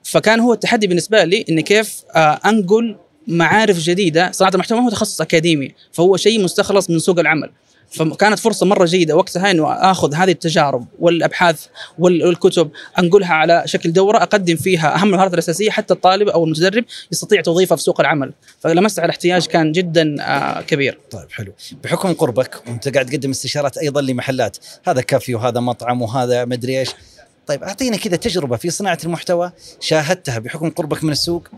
[0.02, 4.30] فكان هو التحدي بالنسبة لي إني كيف آه أنقل معارف جديدة.
[4.32, 7.50] صناعة المحتوى ما هو تخصص أكاديمي فهو شيء مستخلص من سوق العمل.
[7.90, 11.66] فكانت فرصة مرة جيدة وقتها إنه آخذ هذه التجارب والأبحاث
[11.98, 17.40] والكتب أنقلها على شكل دورة أقدم فيها أهم المهارات الأساسية حتى الطالب أو المتدرب يستطيع
[17.40, 18.32] توظيفها في سوق العمل.
[18.60, 20.98] فلمست على احتياج كان جدا آه، كبير.
[21.10, 21.52] طيب حلو.
[21.84, 26.88] بحكم قربك وأنت قاعد تقدم استشارات أيضا لمحلات هذا كافي وهذا مطعم وهذا مدري إيش.
[27.46, 31.48] طيب أعطينا كذا تجربة في صناعة المحتوى شاهدتها بحكم قربك من السوق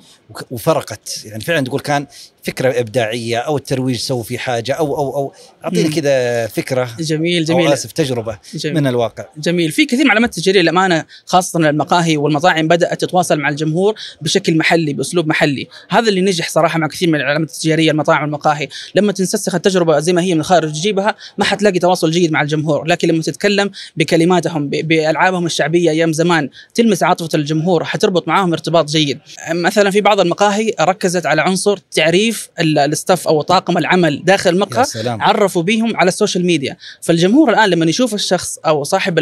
[0.50, 1.24] وفرقت.
[1.24, 2.06] يعني فعلا تقول كان
[2.42, 5.32] فكرة إبداعية أو الترويج سووا في حاجة أو أو أو.
[5.64, 7.66] اعطينا كذا فكرة جميل جميل.
[7.66, 8.76] أو آسف تجربة جميل.
[8.76, 9.24] من الواقع.
[9.36, 9.72] جميل.
[9.72, 14.92] في كثير من علامات تجاريه للأمانة خاصة المقاهي والمطاعم بدأت تتواصل مع الجمهور بشكل محلي
[14.92, 15.68] بأسلوب محلي.
[15.88, 18.68] هذا اللي نجح صراحة مع كثير من العلامات التجارية المطاعم والمقاهي.
[18.94, 22.84] لما تنسسخ التجربة زي ما هي من الخارج تجيبها ما حتلاقي تواصل جيد مع الجمهور.
[22.84, 29.18] لكن لما تتكلم بكلماتهم بألعابهم الشعبية أيام زمان تلمس عاطفة الجمهور حتربط معاهم ارتباط جيد.
[29.50, 34.84] مثلا في بعض المقاهي ركزت على عنصر تعريف ال staff أو طاقم العمل داخل المقهى
[35.04, 36.76] عرفوا بيهم على ال social media.
[37.02, 39.18] فالجمهور الآن لما يشوف الشخص أو صاحب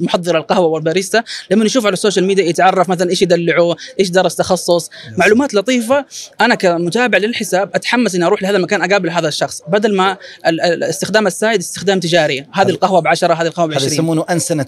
[0.00, 4.36] محضر القهوة والباريستا لما يشوف على ال social media يتعرف مثلا إيش يدلعوه إيش درس
[4.36, 4.90] تخصص.
[5.16, 6.04] معلومات لطيفة.
[6.40, 11.60] أنا كمتابع للحساب أتحمس إني أروح لهذا المكان أقابل هذا الشخص بدل ما الاستخدام السائد
[11.60, 12.46] استخدام تجاري.
[12.52, 14.66] هذه القهوة ب 10 هذه القهوة ب 20 هذا يسمونه أنسنة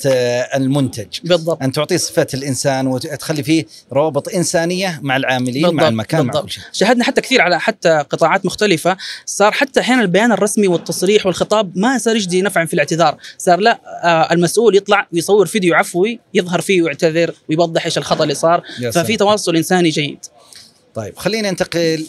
[0.78, 1.06] المنتج.
[1.24, 1.62] بالضبط.
[1.62, 5.82] أن تعطيه صفات الإنسان وتخلي فيه روابط إنسانية مع العاملين بالضبط.
[5.82, 6.36] مع المكان بالضبط.
[6.36, 6.62] مع كل شيء.
[6.72, 8.96] شاهدنا حتى كثير على حتى قطاعات مختلفة.
[9.26, 13.16] صار حتى أحيانا البيان الرسمي والتصريح والخطاب ما صار يجدي نفعا في الاعتذار.
[13.38, 18.34] صار لا آه المسؤول يطلع ويصور فيديو عفوي يظهر فيه ويعتذر ويوضح إيش الخطأ اللي
[18.34, 18.62] صار.
[18.92, 20.18] ففي تواصل إنساني جيد.
[20.94, 22.06] طيب خلينا ننتقل.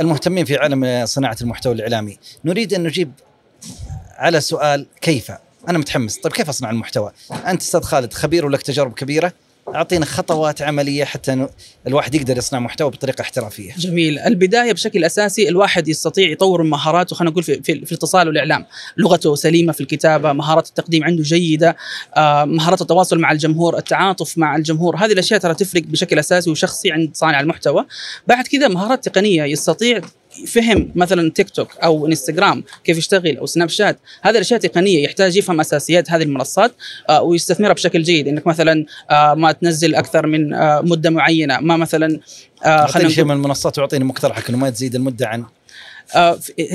[0.00, 2.18] المهتمين في عالم صناعة المحتوى الإعلامي.
[2.44, 3.12] نريد أن نجيب
[4.16, 5.32] على سؤال كيف؟
[5.68, 6.16] أنا متحمس.
[6.16, 7.12] طيب كيف أصنع المحتوى؟
[7.46, 9.32] أنت أستاذ خالد خبير ولك تجارب كبيرة.
[9.74, 11.46] أعطينا خطوات عملية حتى
[11.86, 13.72] الواحد يقدر يصنع محتوى بطريقة احترافية.
[13.78, 18.28] جميل، البداية بشكل أساسي الواحد يستطيع يطور من مهاراته خلينا نقول في, في, في الاتصال
[18.28, 21.76] والإعلام، لغته سليمة في الكتابة، مهارات التقديم عنده جيدة،
[22.16, 26.92] آه، مهارات التواصل مع الجمهور، التعاطف مع الجمهور، هذه الأشياء ترى تفرق بشكل أساسي وشخصي
[26.92, 27.86] عند صانع المحتوى.
[28.26, 29.44] بعد كذا مهارات تقنية.
[29.44, 30.00] يستطيع
[30.46, 35.36] فهم مثلا تيك توك أو انستغرام كيف يشتغل أو سناب شات هذه الأشياء تقنية يحتاج
[35.36, 36.72] يفهم أساسيات هذه المنصات
[37.08, 38.28] آه، ويستثمرها بشكل جيد.
[38.28, 42.20] إنك مثلا آه، ما تنزل أكثر من آه، مدة معينة ما مثلا
[42.86, 45.44] خلينا شيء من المنصات واعطيني مقترحك إنه ما تزيد المدة عن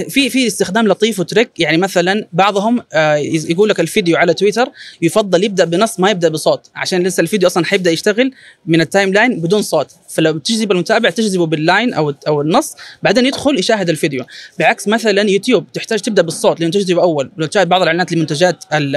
[0.10, 1.50] في في استخدام لطيف وتريك.
[1.60, 4.68] يعني مثلا بعضهم آه، يقول لك الفيديو على تويتر
[5.02, 8.32] يفضل يبدأ بنص ما يبدأ بصوت عشان لسه الفيديو أصلا حيبدأ يشتغل
[8.66, 9.88] من ال timeline بدون صوت.
[10.10, 12.74] فلو تجذب المتابع تجذبه بال line أو أو النص
[13.04, 14.26] بعدين يدخل يشاهد الفيديو.
[14.60, 17.32] بعكس مثلا يوتيوب تحتاج تبدأ بالصوت لأنه تجذبه أول.
[17.38, 18.96] لو تشاهد بعض الإعلانات لمنتجات ال-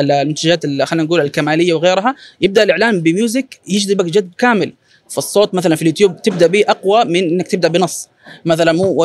[0.00, 4.72] ال- المنتجات ال- خلينا نقول الكمالية وغيرها يبدأ الإعلان ب music يجذبك جد كامل.
[5.12, 8.08] فالصوت مثلا في اليوتيوب تبدأ به أقوى من إنك تبدأ بنص.
[8.44, 9.04] مثلا مو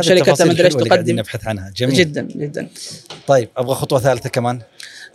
[0.00, 1.18] شركة ما أدري إيش تقدم.
[1.18, 1.72] نبحث عنها.
[1.76, 1.94] جميل.
[1.94, 2.68] جدا جدا.
[3.26, 4.60] طيب أبغى خطوة ثالثة كمان.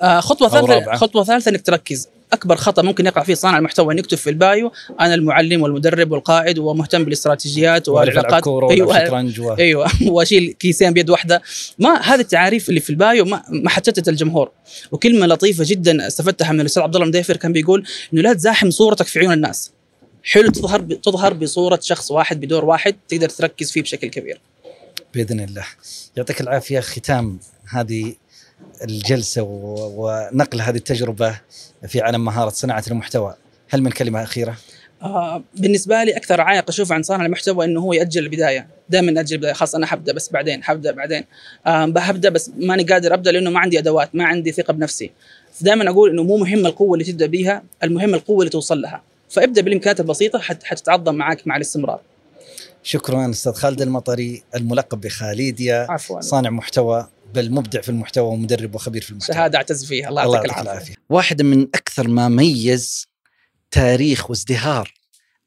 [0.02, 0.96] آه خطوة ثالثه.
[0.96, 2.10] خطوة ثالثة إنك تركز.
[2.34, 4.72] أكبر خطأ ممكن يقع فيه صانع المحتوى إنه يكتب في ال bio.
[5.00, 8.48] أنا المعلم والمدرب والقائد ومهتم بالاستراتيجيات والعلاقات.
[8.72, 9.58] أيوه.
[9.60, 9.90] أيوه.
[10.14, 11.42] وأشيل كيسين بيد واحدة.
[11.80, 14.52] ما هذه التعاريف اللي في ال bio ما, ما حتشتت الجمهور.
[14.92, 17.84] وكلمة لطيفة جدا استفدتها من الأستاذ عبد الله المديفر كان بيقول
[18.14, 19.72] إنه لا تزاحم صورتك في عيون الناس.
[20.26, 24.42] حلو تظهر ب- تظهر بصورة شخص واحد بدور واحد تقدر تركز فيه بشكل كبير.
[25.14, 25.66] بإذن الله.
[26.18, 28.14] يعطيك العافية ختام هذه
[28.84, 29.42] الجلسة.
[29.42, 31.40] ونقل هذه التجربة
[31.88, 33.36] في عالم مهارة صناعة المحتوى.
[33.70, 34.58] هل من كلمة أخيرة؟
[35.02, 38.68] آه بالنسبة لي أكثر عائق اشوفه عند صانع المحتوى إنه هو يأجل البداية.
[38.90, 41.24] دائما أجل البداية خلاص أنا حبدا بس بعدين حبدا بعدين.
[41.68, 45.12] آه حبدا بس ماني قادر أبدأ لأنه ما عندي أدوات ما عندي ثقة بنفسي.
[45.62, 49.02] دائما أقول إنه مو مهم القوة اللي تبدأ بها المهم القوة اللي توصل لها.
[49.36, 52.02] فابدأ بالإمكانيات البسيطة حت حتتعظم معك مع الاستمرار.
[52.84, 56.22] شكرا أستاذ خالد المطري الملقب بخاليديا عفوا.
[56.22, 59.36] صانع محتوى بل مبدع في المحتوى ومدرب وخبير في المحتوى.
[59.36, 60.10] شهادة أعتز فيها.
[60.10, 60.96] الله يعطيك العافية.
[61.10, 63.08] واحد من أكثر ما ميز
[63.72, 64.94] تاريخ وازدهار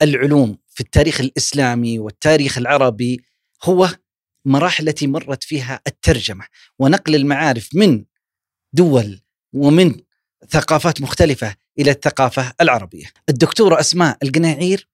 [0.02, 3.24] العلوم في التاريخ الإسلامي والتاريخ العربي
[3.64, 3.88] هو
[4.44, 6.44] مراحل التي مرت فيها الترجمة
[6.78, 8.04] ونقل المعارف من
[8.72, 9.20] دول
[9.52, 9.94] ومن
[10.50, 13.06] ثقافات مختلفة إلى الثقافة العربية.
[13.28, 14.88] الدكتورة أسماء القناعير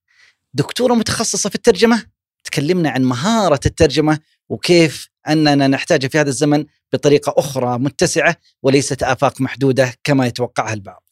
[0.54, 2.06] دكتورة متخصصة في الترجمة
[2.44, 9.40] تكلمنا عن مهارة الترجمة وكيف أننا نحتاجها في هذا الزمن بطريقة أخرى متسعة وليست آفاق
[9.40, 11.02] محدودة كما يتوقعها البعض.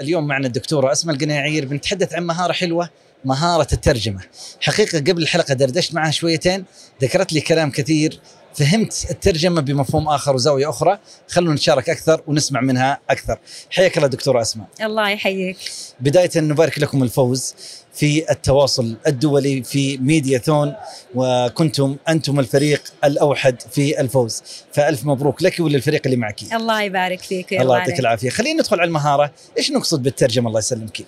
[0.00, 2.90] اليوم معنا الدكتورة أسماء القناعير بنتحدث عن مهارة حلوة
[3.24, 4.20] مهارة الترجمة.
[4.60, 6.64] حقيقة قبل الحلقة دردشت معها شويتين
[7.02, 8.20] ذكرت لي كلام كثير
[8.54, 10.98] فهمت الترجمة بمفهوم آخر وزاوية أخرى.
[11.28, 13.38] خلونا نتشارك أكثر ونسمع منها أكثر.
[13.70, 14.66] حياك الله دكتوره أسماء.
[14.80, 15.56] الله يحييك.
[16.00, 17.54] بداية نبارك لكم الفوز
[17.94, 20.74] في التواصل الدولي في ميديا ثون
[21.14, 24.42] وكنتم أنتم الفريق الأوحد في الفوز.
[24.72, 26.42] فألف مبروك لك وللفريق اللي معك.
[26.52, 28.30] الله يبارك فيك الله يعطيك العافية.
[28.30, 29.32] خلينا ندخل على المهارة.
[29.58, 31.06] إيش نقصد بالترجمة؟ الله يسلمك.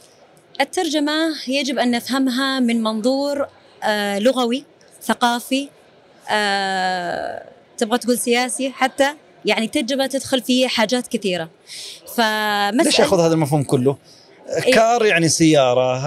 [0.60, 1.12] الترجمة
[1.48, 3.46] يجب أن نفهمها من منظور
[3.82, 4.64] آه لغوي
[5.02, 5.68] ثقافي
[6.30, 7.42] آه
[7.78, 9.14] تبغى تقول سياسي؟ حتى
[9.44, 11.42] يعني الترجمة تدخل في حاجات كثيرة.
[11.44, 13.96] ليش فمسألة اخذ هذا المفهوم كله؟
[14.66, 14.74] إيه.
[14.74, 16.00] car يعني سيارة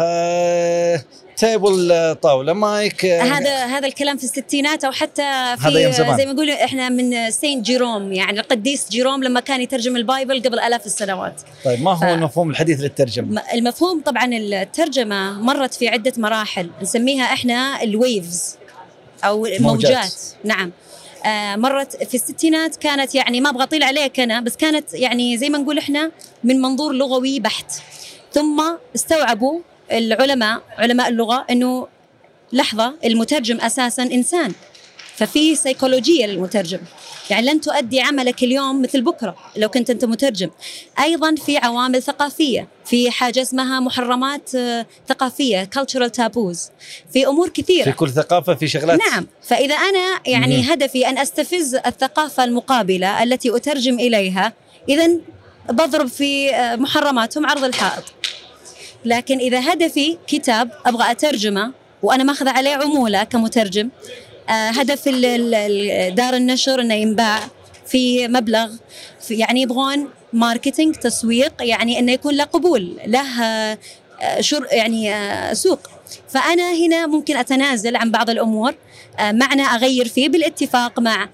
[1.37, 5.91] table آه، طاولة مايك آه، هذا هذا الكلام في الستينات أو حتى في.
[5.91, 10.43] زي ما نقول إحنا من Saint Jerome يعني القديس جيروم لما كان يترجم ال Bible
[10.43, 11.41] قبل آلاف السنوات.
[11.65, 17.23] طيب ما هو ف- المفهوم الحديث للترجمة؟ المفهوم طبعا الترجمة مرت في عدة مراحل نسميها
[17.23, 18.55] إحنا ال waves.
[19.23, 20.71] أو الموجات نعم.
[21.25, 25.49] آه مرت في الستينات كانت يعني ما أبغى أطيل عليك أنا بس كانت يعني زي
[25.49, 26.11] ما نقول إحنا
[26.43, 27.71] من منظور لغوي بحت.
[28.33, 28.63] ثم
[28.95, 29.59] استوعبوا
[29.91, 31.87] العلماء علماء اللغة إنه
[32.53, 34.53] لحظة المترجم أساسا إنسان.
[35.15, 36.79] ففي سيكولوجيه للمترجم
[37.29, 40.49] يعني لن تؤدي عملك اليوم مثل بكرة لو كنت أنت مترجم.
[40.99, 46.59] أيضا في عوامل ثقافية في حاجة اسمها محرمات آه، ثقافية cultural taboos.
[47.13, 47.83] في أمور كثيرة.
[47.83, 48.99] في كل ثقافة في شغلات.
[48.99, 49.27] نعم.
[49.43, 50.63] فإذا أنا يعني مم.
[50.63, 54.53] هدفي أن أستفز الثقافة المقابلة التي أترجم إليها
[54.89, 55.09] إذا
[55.69, 58.03] بضرب في آه، محرماتهم عرض الحائط.
[59.05, 61.71] لكن إذا هدفي كتاب أبغى أترجمه
[62.03, 63.89] وأنا ماخذ عليه عمولة كمترجم
[64.49, 65.25] هدف ال-
[65.55, 67.39] ال- دار النشر أنه ينباع
[67.87, 68.69] في مبلغ.
[69.21, 73.77] في يعني يبغون ماركتينج تسويق يعني أنه يكون له قبول له آه،
[74.21, 75.79] آه، شر يعني آه، سوق.
[76.29, 78.73] فأنا هنا ممكن أتنازل عن بعض الأمور.
[79.19, 81.29] آه، معنى أغير فيه بالاتفاق مع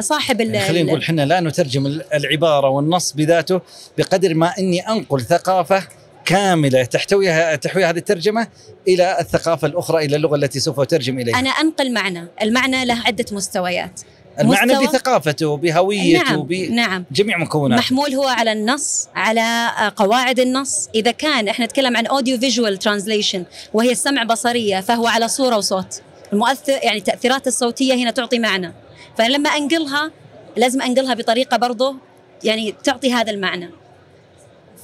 [0.00, 3.60] صاحب يعني خلينا نقول إحنا لا نترجم العبارة والنص بذاته
[3.98, 5.82] بقدر ما إني أنقل ثقافة
[6.28, 8.48] كاملة تحتويها تحوي هذه الترجمة
[8.88, 11.38] إلى الثقافة الأخرى إلى اللغة التي سوف اترجم إليها.
[11.38, 12.26] أنا أنقل معنى.
[12.42, 14.00] المعنى له عدة مستويات.
[14.40, 16.22] المعنى مستوى- بثقافته بهويته
[16.70, 17.46] نعم بجميع نعم.
[17.46, 17.80] مكوناته.
[17.80, 20.88] محمول هو على النص على آه، قواعد النص.
[20.94, 26.02] إذا كان إحنا نتكلم عن audiovisual translation وهي السمع بصرية فهو على صورة وصوت.
[26.32, 28.72] المؤثر يعني التاثيرات الصوتية هنا تعطي معنى.
[29.18, 30.10] فلما أنقلها
[30.56, 31.96] لازم أنقلها بطريقة برضه
[32.44, 33.70] يعني تعطي هذا المعنى.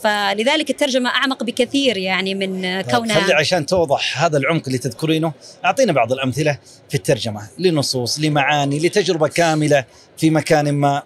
[0.02, 5.33] فلذلك الترجمة أعمق بكثير يعني من طيب، كونها خلي عشان توضح هذا العمق اللي تذكرينه
[5.64, 9.85] أعطينا بعض الأمثلة في الترجمة لنصوص لمعاني لتجربة كاملة
[10.16, 11.02] في مكان ما.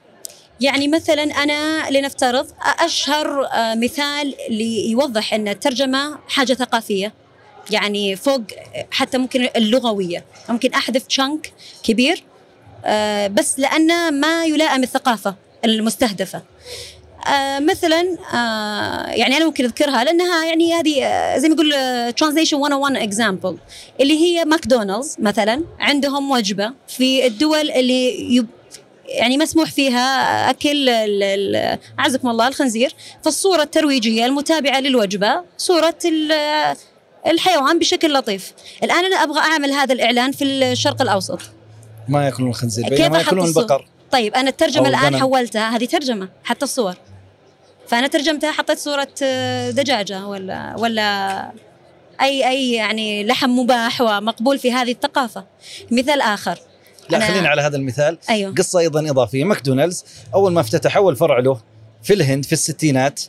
[0.60, 2.46] يعني مثلا أنا لنفترض
[2.80, 7.12] أشهر آه، مثال ليوضح أن الترجمة حاجة ثقافية
[7.70, 8.42] يعني فوق
[8.90, 12.22] حتى ممكن اللغوية ممكن أحذف chunk كبير
[12.84, 16.42] آه، بس لأنه ما يلائم الثقافة المستهدفة.
[17.26, 21.72] آه مثلا آه يعني أنا ممكن أذكرها لأنها يعني هذه آه زي ما يقول
[22.12, 23.58] translation 101 example
[24.00, 28.46] اللي هي ماكدونالدز مثلا عندهم وجبة في الدول اللي يب
[29.08, 30.00] يعني مسموح فيها
[30.50, 30.88] أكل
[31.98, 36.76] اعزكم الله الخنزير فالصورة الترويجية المتابعة للوجبة صورة ال-
[37.26, 38.52] الحيوان بشكل لطيف
[38.84, 41.38] الآن أنا أبغى أعمل هذا الإعلان في الشرق الأوسط
[42.08, 45.20] ما يأكلون الخنزير كيف أحط ياكلون؟ البقر طيب أنا الترجمة الآن.
[45.20, 46.94] حولتها هذه ترجمة حتى الصور
[47.88, 51.38] فأنا ترجمتها حطيت صورة آه، دجاجة ولا ولا
[52.20, 55.44] أي أي يعني لحم مباح ومقبول في هذه الثقافة.
[55.90, 56.58] مثال آخر.
[57.10, 58.18] لا خلينا على هذا المثال.
[58.30, 58.54] أيوه.
[58.54, 59.44] قصة أيضا إضافية.
[59.44, 61.60] ماكدونالدز أول ما افتتح اول فرع له
[62.02, 63.20] في الهند في الستينات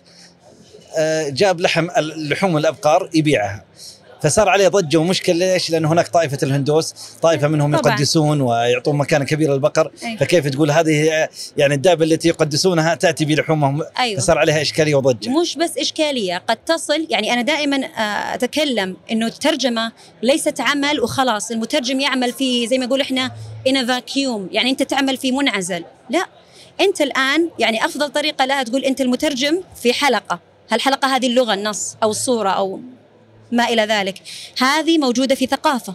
[0.97, 3.63] آه، جاب لحم اللحوم الأبقار يبيعها.
[4.23, 7.93] فصار عليه ضجة ومشكلة ليش؟ لأن هناك طائفة الهندوس، طائفة منهم طبعاً.
[7.93, 10.17] يقدسون ويعطون مكانه كبيره للبقر، أيوة.
[10.17, 11.27] فكيف تقول هذه
[11.57, 15.29] يعني الدابة التي يقدسونها تأتي بلحومهم أيوه فصار عليها إشكالية وضجة.
[15.29, 19.91] مش بس إشكالية قد تصل يعني أنا دائما آه، أتكلم أنه الترجمة
[20.23, 23.31] ليست عمل وخلاص المترجم يعمل في زي ما يقول إحنا
[23.69, 26.25] in a vacuum يعني أنت تعمل في منعزل لا
[26.81, 30.39] أنت الآن يعني أفضل طريقة لها تقول أنت المترجم في حلقة
[30.71, 32.79] هالحلقة هذه اللغة النص أو الصورة أو
[33.51, 34.21] ما إلى ذلك.
[34.59, 35.93] هذه موجودة في ثقافة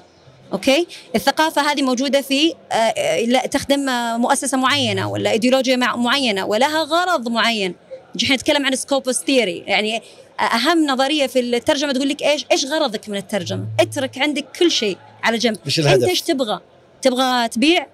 [0.52, 5.96] okay؟ الثقافة هذه موجودة في آه، آه، لا تخدم آه، مؤسسة معينة ولا ايديولوجيا مع-
[5.96, 7.74] معينة ولها غرض معين.
[8.22, 10.02] نحن نتكلم عن skopos theory يعني
[10.40, 14.96] أهم نظرية في الترجمة تقول لك إيش إيش غرضك من الترجمة؟ اترك عندك كل شيء
[15.22, 15.56] على جنب.
[15.66, 16.60] انت الهدف؟ إيش تبغى؟
[17.02, 17.86] تبغى تبيع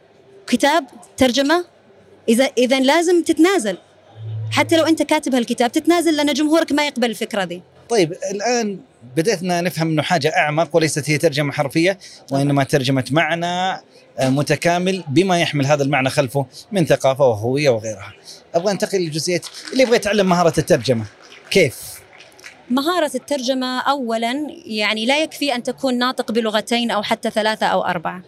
[0.46, 1.64] كتاب ترجمة؟
[2.28, 3.76] إذا إذا لازم تتنازل.
[4.50, 7.62] حتى لو أنت كاتب هالكتاب تتنازل لأن جمهورك ما يقبل الفكرة دي.
[7.88, 8.78] طيب الآن
[9.16, 11.98] بدأنا نفهم إنه حاجة أعمق وليست هي ترجمة حرفية
[12.32, 13.82] وإنما ترجمة معنى
[14.18, 18.12] آه، متكامل بما يحمل هذا المعنى خلفه من ثقافة وهوية وغيرها.
[18.54, 19.40] أبغى أنتقل لجزئية
[19.72, 21.04] اللي يبغى يتعلم مهارة الترجمة.
[21.50, 22.00] كيف؟
[22.70, 24.34] مهارة الترجمة أولا
[24.66, 28.22] يعني لا يكفي أن تكون ناطق بلغتين أو حتى ثلاثة أو أربعة.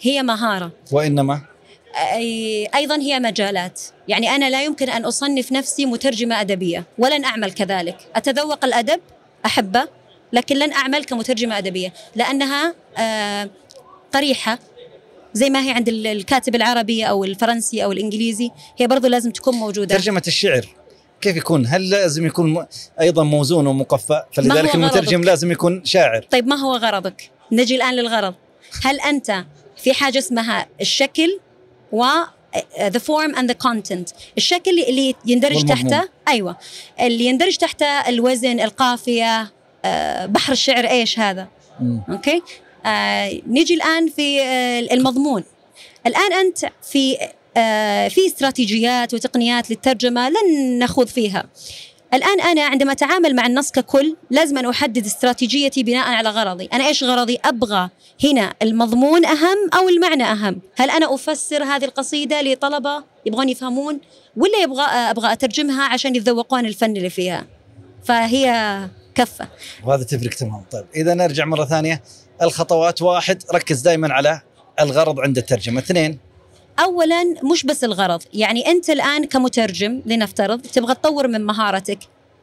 [0.00, 0.70] هي مهارة.
[0.92, 1.40] وإنما؟
[1.94, 3.80] أي- أيضا هي مجالات.
[4.08, 7.96] يعني أنا لا يمكن أن أصنف نفسي مترجمة أدبية ولن أعمل كذلك.
[8.16, 9.00] أتذوق الأدب؟
[9.46, 9.88] أحبه.
[10.32, 13.50] لكن لن أعمل كمترجمة أدبية لأنها آه،
[14.14, 14.58] قريحة
[15.34, 19.54] زي ما هي عند ال- الكاتب العربي أو الفرنسي أو الإنجليزي هي برضو لازم تكون
[19.54, 20.66] موجودة ترجمة الشعر
[21.20, 22.66] كيف يكون؟ هل لازم يكون
[23.00, 26.22] أيضا موزون ومقفى؟ فلذلك المترجم؟ لازم يكون شاعر.
[26.30, 28.34] طيب ما هو غرضك؟ نجي الآن للغرض
[28.84, 29.44] هل أنت
[29.76, 31.40] في حاجة اسمها الشكل
[31.92, 32.04] و
[32.78, 35.90] the form and the content الشكل اللي يندرج والمضمون.
[35.90, 36.56] تحته أيوة
[37.00, 39.48] اللي يندرج تحته الوزن القافية آه،
[40.26, 41.48] بحر الشعر إيش هذا؟
[41.80, 42.02] مم.
[42.08, 42.42] أوكي؟
[42.86, 45.44] آه، نيجي الآن في آه، المضمون.
[46.06, 47.16] الآن أنت في
[47.56, 51.44] آه، في استراتيجيات وتقنيات للترجمة لن نخوض فيها.
[52.14, 56.68] الآن أنا عندما أتعامل مع النص ككل لازم أن أحدد استراتيجيتي بناء على غرضي.
[56.72, 57.90] أنا إيش غرضي؟ أبغى
[58.24, 64.00] هنا المضمون أهم أو المعنى أهم؟ هل أنا أفسر هذه القصيدة لطلبة؟ يبغون يفهمون؟
[64.36, 67.46] ولا يبغى أبغى أترجمها عشان يتذوقون الفن اللي فيها؟
[68.04, 68.78] فهي
[69.16, 69.48] كفة.
[69.84, 72.02] وهذا تفرق تمام طيب إذا نرجع مرة ثانية
[72.42, 74.40] الخطوات واحد ركز دائما على
[74.80, 75.80] الغرض عند الترجمة.
[75.80, 76.18] اثنين.
[76.78, 81.98] اولا مش بس الغرض يعني أنت الآن كمترجم لنفترض تبغى تطور من مهارتك.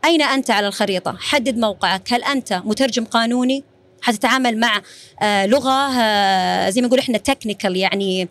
[0.06, 2.14] أين أنت على الخريطة؟ حدد موقعك.
[2.14, 3.64] هل أنت مترجم قانوني؟
[4.02, 4.82] حتتعامل مع
[5.22, 8.30] آه لغة آه زي ما نقول إحنا تكنيكال يعني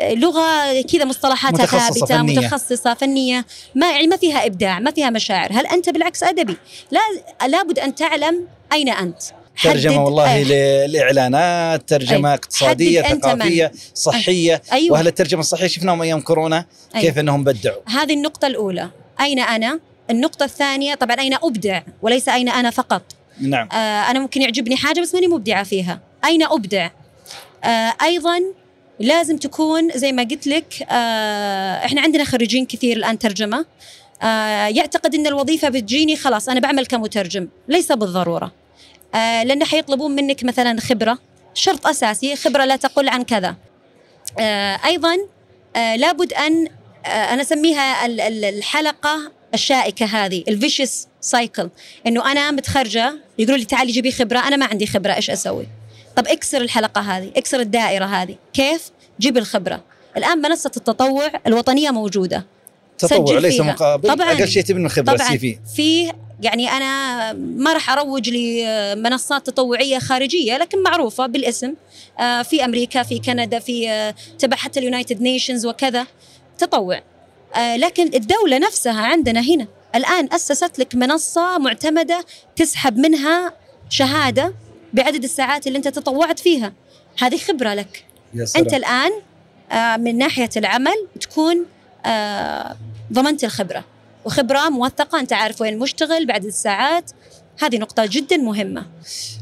[0.00, 2.38] لغة كذا مصطلحاتها متخصصة ثابتة فنية.
[2.38, 3.46] متخصصة فنية.
[3.74, 5.52] ما يعني ما فيها إبداع ما فيها مشاعر.
[5.52, 6.56] هل أنت بالعكس أدبي؟
[6.90, 7.00] لا
[7.46, 9.22] لابد أن تعلم أين أنت.
[9.62, 10.44] ترجمة والله آه،
[10.86, 12.34] للاعلانات ترجمة أي.
[12.34, 13.02] اقتصادية.
[13.02, 14.62] ثقافية صحية.
[14.72, 14.92] أيوه.
[14.92, 17.06] واهل الترجمة الصحية شفناهم أيام كورونا أيوة.
[17.06, 18.90] كيف إنهم بدعوا؟ هذه النقطة الأولى.
[19.20, 19.80] أين أنا؟
[20.10, 23.02] النقطة الثانية طبعا أين أبدع؟ وليس أين أنا فقط.
[23.40, 23.68] نعم.
[23.72, 26.00] آه أنا ممكن يعجبني حاجة بس ماني مبدعة فيها.
[26.24, 26.90] أين أبدع؟
[27.64, 28.40] آه أيضا
[29.00, 33.66] لازم تكون زي ما قلت لك آه إحنا عندنا خريجين كثير الآن ترجمة.
[34.22, 38.52] آه يعتقد أن الوظيفة بتجيني خلاص أنا بعمل كمترجم ليس بالضرورة.
[39.14, 41.18] آه لأن حيطلبون منك مثلا خبرة
[41.54, 43.56] شرط أساسي خبرة لا تقل عن كذا.
[44.84, 45.16] أيضا
[45.76, 46.68] لابد أن
[47.06, 51.70] أنا أسميها ال- ال- الحلقة الشائكة هذه ال vicious cycle
[52.06, 55.66] إنه أنا متخرجة يقولوا لي تعالي جيبي خبرة أنا ما عندي خبرة إيش أسوي؟
[56.18, 58.36] طب اكسر الحلقة هذه اكسر الدائرة هذه.
[58.52, 59.84] كيف؟ جيب الخبرة.
[60.16, 62.46] الآن منصة التطوع الوطنية موجودة.
[62.98, 63.60] تطوع ليس.
[63.60, 64.32] مقابل طبعاً.
[64.32, 65.36] أقل شيء تبي من الخبره طبعا.
[65.36, 65.58] في.
[65.76, 71.74] في يعني أنا ما راح أروج لمنصات تطوعية خارجية لكن معروفة بالاسم.
[72.20, 76.06] آه، في أمريكا في كندا في آه، تبع حتى ال United Nations وكذا.
[76.58, 77.02] تطوع.
[77.56, 79.66] آه، لكن الدولة نفسها عندنا هنا.
[79.94, 82.24] الآن أسست لك منصة معتمدة
[82.56, 83.52] تسحب منها
[83.90, 84.54] شهادة
[84.92, 86.72] بعدد الساعات اللي انت تطوعت فيها.
[87.18, 88.04] هذه خبرة لك.
[88.34, 88.64] يا سلام.
[88.64, 89.10] انت الآن
[89.72, 91.66] آه، من ناحية العمل تكون
[92.06, 92.76] آه،
[93.12, 93.84] ضمنت الخبرة.
[94.24, 97.10] وخبرة موثقة انت عارف وين مشتغل بعد الساعات.
[97.58, 98.86] هذه نقطة جدا مهمة.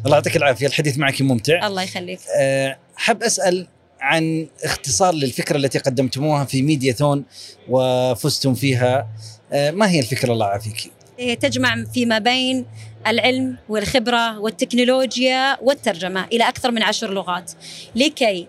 [0.06, 0.66] الله يعطيك العافية.
[0.66, 1.66] الحديث معك ممتع.
[1.66, 2.20] الله يخليك.
[2.38, 3.66] أه حاب أسأل
[4.00, 7.24] عن اختصار للفكرة التي قدمتموها في ميديا ثون
[7.68, 9.08] وفزتم فيها.
[9.52, 10.92] ما هي الفكرة؟ الله يعافيك.
[11.18, 12.66] هي تجمع فيما بين
[13.06, 17.52] العلم والخبرة والتكنولوجيا والترجمة إلى أكثر من عشر لغات.
[17.94, 18.48] لكي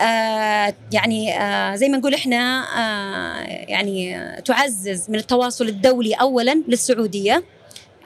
[0.00, 6.62] آه يعني آه زي ما نقول إحنا آه يعني آه تعزز من التواصل الدولي اولا
[6.68, 7.44] للسعودية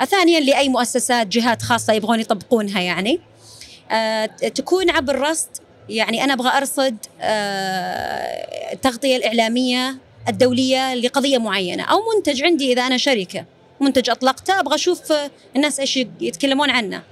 [0.05, 3.21] ثانيا لأي مؤسسات جهات خاصة يبغون يطبقونها يعني.
[3.91, 5.49] آه تكون عبر رصد
[5.89, 9.97] يعني أنا أبغى أرصد آه التغطية الإعلامية
[10.29, 13.45] الدولية لقضية معينة أو منتج عندي إذا أنا شركة.
[13.81, 14.61] منتج أطلقته.
[14.61, 17.03] أبغى أشوف آه، الناس إيش يتكلمون عنه.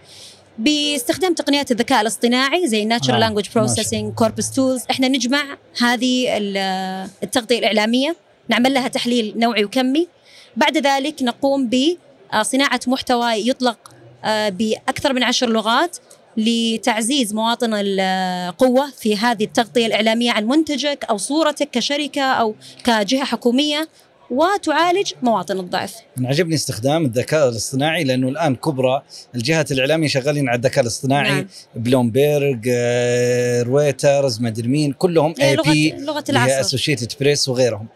[0.59, 4.83] باستخدام تقنيات الذكاء الاصطناعي زي آه، Language Processing Corpus Tools.
[4.91, 8.17] إحنا نجمع هذه ال- التغطية الإعلامية
[8.49, 10.09] نعمل لها تحليل نوعي وكمي.
[10.57, 13.79] بعد ذلك نقوم بصناعة محتوى يطلق
[14.25, 15.97] آه، بأكثر من عشر لغات
[16.37, 23.89] لتعزيز مواطن القوة في هذه التغطية الإعلامية عن منتجك أو صورتك كشركة أو كجهة حكومية.
[24.35, 25.95] وتعالج مواطن الضعف.
[26.19, 29.03] أنا عجبني استخدام الذكاء الاصطناعي لأنه الآن كبرى
[29.35, 31.31] الجهات الإعلامية شغالين على الذكاء الاصطناعي.
[31.31, 31.47] نعم.
[31.77, 36.61] بلومبيرج آه، رويترز مدري مين كلهم AP لغه العصر.
[36.61, 37.87] Associated Press وغيرهم.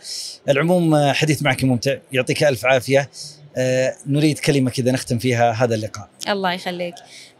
[0.49, 1.97] العموم آه، حديث معك ممتع.
[2.13, 3.11] يعطيك ألف عافية.
[3.57, 6.09] آه، نريد كلمة كذا نختم فيها هذا اللقاء.
[6.29, 6.95] الله يخليك.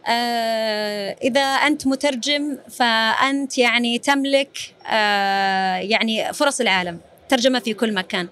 [0.07, 4.57] آه إذا أنت مترجم فأنت يعني تملك
[4.91, 6.99] آه يعني فرص العالم.
[7.29, 8.27] ترجمة في كل مكان.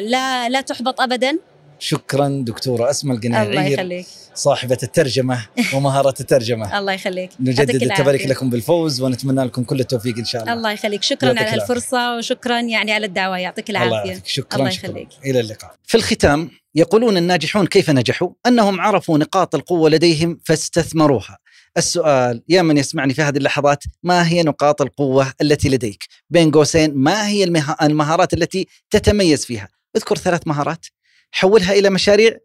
[0.00, 1.38] لا لا تحبط أبدا.
[1.78, 4.06] شكرا دكتورة اسماء الله القنيعير يخليك.
[4.34, 6.66] صاحبة الترجمة ومهارة الترجمة.
[6.78, 7.30] الله يخليك.
[7.40, 8.26] نجدد التبارك العافية.
[8.26, 10.52] لكم بالفوز ونتمنى لكم كل التوفيق إن شاء الله.
[10.52, 11.02] الله يخليك.
[11.02, 11.62] شكرا على العافية.
[11.62, 13.38] الفرصة وشكرا يعني على الدعوة.
[13.38, 14.10] يعطيك الله العافية.
[14.10, 14.26] يعافيك.
[14.26, 14.90] شكرا الله شكرا.
[14.90, 15.08] يخليك.
[15.24, 15.74] إلى اللقاء.
[15.84, 21.38] في الختام يقولون الناجحون كيف نجحوا؟ أنهم عرفوا نقاط القوة لديهم فاستثمروها.
[21.76, 26.94] السؤال يا من يسمعني في هذه اللحظات ما هي نقاط القوة التي لديك؟ بين قوسين
[26.94, 30.86] ما هي المه- المهارات التي تتميز فيها؟ اذكر ثلاث مهارات.
[31.32, 32.38] حولها إلى مشاريع.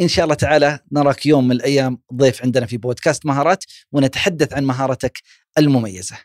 [0.00, 4.64] إن شاء الله تعالى نراك يوم من الأيام ضيف عندنا في بودكاست مهارات ونتحدث عن
[4.64, 5.18] مهارتك
[5.58, 6.16] المميزة.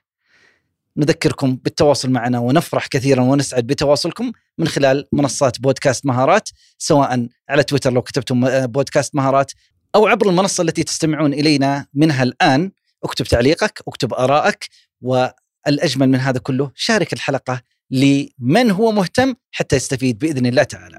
[0.98, 7.94] نذكركم بالتواصل معنا ونفرح كثيرا ونسعد بتواصلكم من خلال منصات بودكاست مهارات سواء على تويتر
[7.94, 9.52] لو كتبتم آه، بودكاست مهارات
[9.96, 12.72] أو عبر المنصة التي تستمعون إلينا منها الآن
[13.04, 14.70] اكتب تعليقك اكتب آرائك
[15.02, 20.98] والأجمل من هذا كله شارك الحلقة لمن هو مهتم حتى يستفيد بإذن الله تعالى.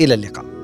[0.00, 0.59] إلى اللقاء.